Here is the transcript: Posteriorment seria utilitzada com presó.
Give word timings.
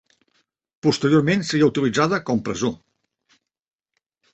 Posteriorment 0.87 1.45
seria 1.51 1.69
utilitzada 1.75 2.21
com 2.31 2.43
presó. 2.51 2.75